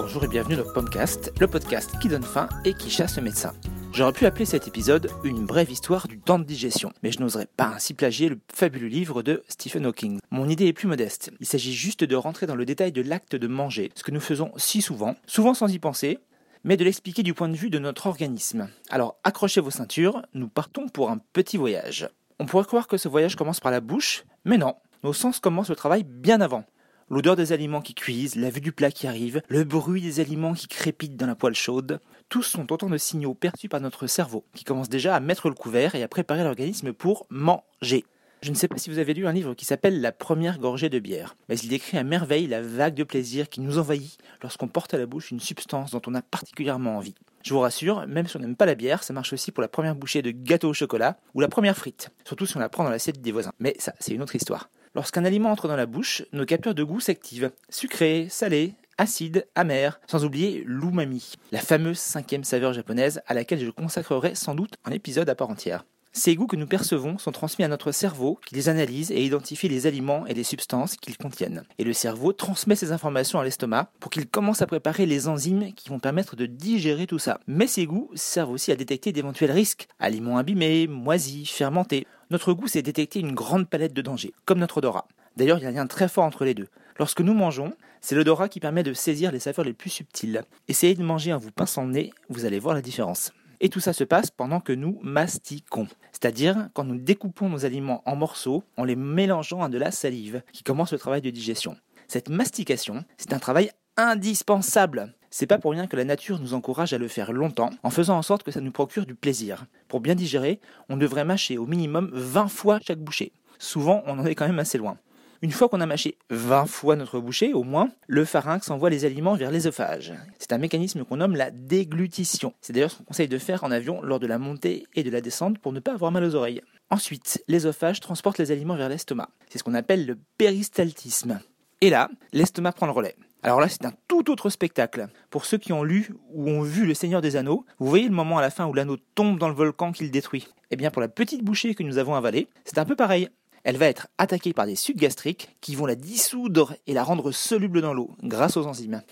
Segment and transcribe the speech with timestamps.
[0.00, 3.52] bonjour et bienvenue dans Pomcast, le podcast qui donne faim et qui chasse le médecin.
[3.92, 7.48] J'aurais pu appeler cet épisode une brève histoire du temps de digestion, mais je n'oserais
[7.56, 10.20] pas ainsi plagier le fabuleux livre de Stephen Hawking.
[10.30, 11.32] Mon idée est plus modeste.
[11.40, 14.20] Il s'agit juste de rentrer dans le détail de l'acte de manger, ce que nous
[14.20, 16.20] faisons si souvent, souvent sans y penser,
[16.62, 18.68] mais de l'expliquer du point de vue de notre organisme.
[18.90, 22.08] Alors accrochez vos ceintures, nous partons pour un petit voyage.
[22.38, 25.70] On pourrait croire que ce voyage commence par la bouche, mais non, nos sens commencent
[25.70, 26.64] le travail bien avant.
[27.10, 30.52] L'odeur des aliments qui cuisent, la vue du plat qui arrive, le bruit des aliments
[30.52, 34.44] qui crépitent dans la poêle chaude, tous sont autant de signaux perçus par notre cerveau,
[34.54, 38.04] qui commence déjà à mettre le couvert et à préparer l'organisme pour manger.
[38.42, 40.90] Je ne sais pas si vous avez lu un livre qui s'appelle La première gorgée
[40.90, 44.68] de bière, mais il décrit à merveille la vague de plaisir qui nous envahit lorsqu'on
[44.68, 47.14] porte à la bouche une substance dont on a particulièrement envie.
[47.42, 49.68] Je vous rassure, même si on n'aime pas la bière, ça marche aussi pour la
[49.68, 52.84] première bouchée de gâteau au chocolat ou la première frite, surtout si on la prend
[52.84, 53.52] dans l'assiette des voisins.
[53.60, 54.68] Mais ça, c'est une autre histoire.
[54.98, 57.52] Lorsqu'un aliment entre dans la bouche, nos capteurs de goût s'activent.
[57.68, 63.70] Sucré, salé, acide, amer, sans oublier l'umami, la fameuse cinquième saveur japonaise à laquelle je
[63.70, 65.84] consacrerai sans doute un épisode à part entière.
[66.12, 69.68] Ces goûts que nous percevons sont transmis à notre cerveau qui les analyse et identifie
[69.68, 71.62] les aliments et les substances qu'ils contiennent.
[71.78, 75.72] Et le cerveau transmet ces informations à l'estomac pour qu'il commence à préparer les enzymes
[75.74, 77.38] qui vont permettre de digérer tout ça.
[77.46, 82.04] Mais ces goûts servent aussi à détecter d'éventuels risques, aliments abîmés, moisis, fermentés.
[82.30, 85.08] Notre goût c'est détecter une grande palette de dangers, comme notre odorat.
[85.36, 86.68] D'ailleurs, il y a un lien très fort entre les deux.
[86.98, 90.42] Lorsque nous mangeons, c'est l'odorat qui permet de saisir les saveurs les plus subtiles.
[90.66, 93.32] Essayez de manger en vous pinçant le nez, vous allez voir la différence.
[93.60, 98.02] Et tout ça se passe pendant que nous mastiquons, c'est-à-dire quand nous découpons nos aliments
[98.04, 101.76] en morceaux en les mélangeant à de la salive, qui commence le travail de digestion.
[102.08, 105.14] Cette mastication, c'est un travail indispensable.
[105.30, 108.16] C'est pas pour rien que la nature nous encourage à le faire longtemps, en faisant
[108.16, 109.66] en sorte que ça nous procure du plaisir.
[109.88, 113.32] Pour bien digérer, on devrait mâcher au minimum 20 fois chaque bouchée.
[113.58, 114.96] Souvent, on en est quand même assez loin.
[115.40, 119.04] Une fois qu'on a mâché 20 fois notre bouchée, au moins, le pharynx envoie les
[119.04, 120.12] aliments vers l'œsophage.
[120.38, 122.54] C'est un mécanisme qu'on nomme la déglutition.
[122.60, 125.10] C'est d'ailleurs ce qu'on conseille de faire en avion lors de la montée et de
[125.10, 126.62] la descente pour ne pas avoir mal aux oreilles.
[126.90, 129.28] Ensuite, l'œsophage transporte les aliments vers l'estomac.
[129.48, 131.38] C'est ce qu'on appelle le péristaltisme.
[131.82, 133.14] Et là, l'estomac prend le relais.
[133.42, 135.08] Alors là, c'est un tout autre spectacle.
[135.30, 138.14] Pour ceux qui ont lu ou ont vu Le Seigneur des Anneaux, vous voyez le
[138.14, 140.48] moment à la fin où l'anneau tombe dans le volcan qu'il détruit.
[140.70, 143.28] Eh bien, pour la petite bouchée que nous avons avalée, c'est un peu pareil
[143.64, 147.32] elle va être attaquée par des sucs gastriques qui vont la dissoudre et la rendre
[147.32, 149.02] soluble dans l'eau grâce aux enzymes.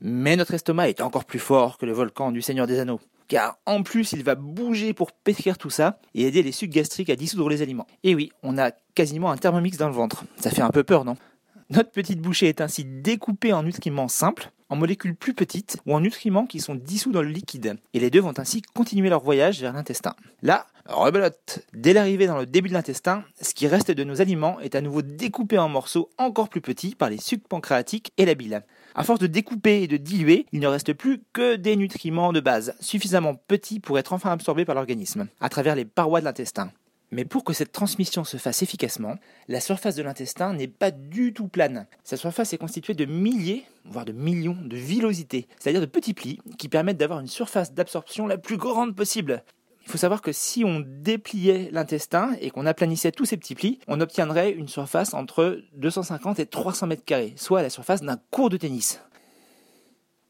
[0.00, 3.58] Mais notre estomac est encore plus fort que le volcan du Seigneur des Anneaux, car
[3.64, 7.16] en plus il va bouger pour pétrir tout ça et aider les sucs gastriques à
[7.16, 7.86] dissoudre les aliments.
[8.02, 10.24] Et oui, on a quasiment un thermomix dans le ventre.
[10.36, 11.16] Ça fait un peu peur, non?
[11.68, 16.00] Notre petite bouchée est ainsi découpée en nutriments simples, en molécules plus petites ou en
[16.00, 17.76] nutriments qui sont dissous dans le liquide.
[17.92, 20.14] Et les deux vont ainsi continuer leur voyage vers l'intestin.
[20.42, 24.60] Là, rebelote Dès l'arrivée dans le début de l'intestin, ce qui reste de nos aliments
[24.60, 28.36] est à nouveau découpé en morceaux encore plus petits par les sucs pancréatiques et la
[28.36, 28.62] bile.
[28.94, 32.40] À force de découper et de diluer, il ne reste plus que des nutriments de
[32.40, 36.70] base, suffisamment petits pour être enfin absorbés par l'organisme, à travers les parois de l'intestin.
[37.10, 39.16] Mais pour que cette transmission se fasse efficacement,
[39.48, 41.86] la surface de l'intestin n'est pas du tout plane.
[42.02, 46.40] Sa surface est constituée de milliers, voire de millions de villosités, c'est-à-dire de petits plis
[46.58, 49.44] qui permettent d'avoir une surface d'absorption la plus grande possible.
[49.84, 53.78] Il faut savoir que si on dépliait l'intestin et qu'on aplanissait tous ces petits plis,
[53.86, 58.50] on obtiendrait une surface entre 250 et 300 mètres carrés, soit la surface d'un cours
[58.50, 59.00] de tennis.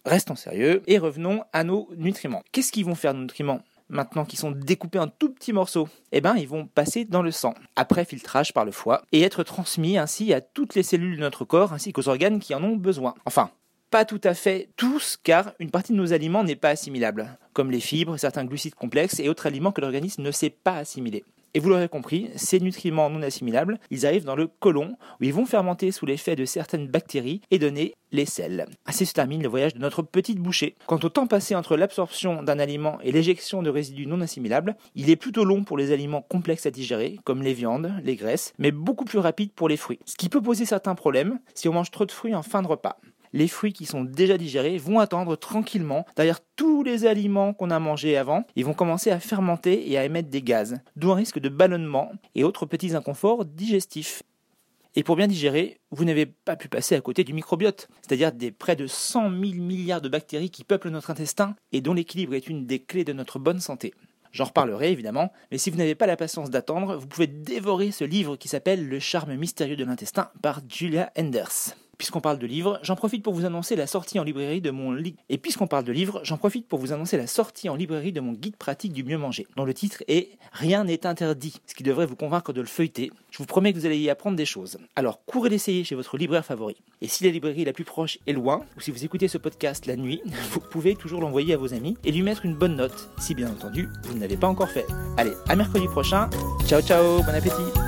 [0.05, 2.43] Restons sérieux et revenons à nos nutriments.
[2.53, 3.63] Qu'est-ce qu'ils vont faire nos nutriments?
[3.89, 7.31] Maintenant qu'ils sont découpés en tout petits morceaux, eh ben, ils vont passer dans le
[7.31, 11.21] sang, après filtrage par le foie, et être transmis ainsi à toutes les cellules de
[11.21, 13.15] notre corps ainsi qu'aux organes qui en ont besoin.
[13.25, 13.51] Enfin,
[13.91, 17.71] pas tout à fait tous, car une partie de nos aliments n'est pas assimilable, comme
[17.71, 21.25] les fibres, certains glucides complexes et autres aliments que l'organisme ne sait pas assimiler.
[21.57, 25.33] Et vous l'aurez compris, ces nutriments non assimilables, ils arrivent dans le côlon, où ils
[25.33, 28.67] vont fermenter sous l'effet de certaines bactéries et donner les sels.
[28.85, 30.75] Ainsi se termine le voyage de notre petite bouchée.
[30.87, 35.09] Quant au temps passé entre l'absorption d'un aliment et l'éjection de résidus non assimilables, il
[35.09, 38.71] est plutôt long pour les aliments complexes à digérer, comme les viandes, les graisses, mais
[38.71, 40.01] beaucoup plus rapide pour les fruits.
[40.05, 42.69] Ce qui peut poser certains problèmes si on mange trop de fruits en fin de
[42.69, 42.99] repas
[43.37, 47.79] les fruits qui sont déjà digérés vont attendre tranquillement derrière tous les aliments qu'on a
[47.79, 48.45] mangés avant.
[48.57, 52.13] Ils vont commencer à fermenter et à émettre des gaz, d'où un risque de ballonnement
[52.35, 54.23] et autres petits inconforts digestifs.
[54.95, 58.51] Et pour bien digérer, vous n'avez pas pu passer à côté du microbiote, c'est-à-dire des
[58.51, 62.49] près de 100 000 milliards de bactéries qui peuplent notre intestin et dont l'équilibre est
[62.49, 63.93] une des clés de notre bonne santé.
[64.33, 68.05] J'en reparlerai évidemment, mais si vous n'avez pas la patience d'attendre, vous pouvez dévorer ce
[68.05, 71.77] livre qui s'appelle Le charme mystérieux de l'intestin par Julia Enders.
[71.99, 74.93] Puisqu'on parle de livres, j'en profite pour vous annoncer la sortie en librairie de mon
[74.93, 78.13] li- et puisqu'on parle de livres, j'en profite pour vous annoncer la sortie en librairie
[78.13, 81.75] de mon guide pratique du mieux manger, dont le titre est Rien n'est interdit, ce
[81.75, 83.11] qui devrait vous convaincre de le feuilleter.
[83.31, 84.79] Je vous promets que vous allez y apprendre des choses.
[84.95, 86.77] Alors courez l'essayer chez votre libraire favori.
[87.03, 89.87] Et si la librairie la plus proche est loin, ou si vous écoutez ce podcast
[89.87, 90.21] la nuit,
[90.51, 93.51] vous pouvez toujours l'envoyer à vos amis et lui mettre une bonne note, si bien
[93.51, 94.87] entendu vous ne l'avez pas encore fait.
[95.17, 96.29] Allez, à mercredi prochain.
[96.67, 97.86] Ciao ciao, bon appétit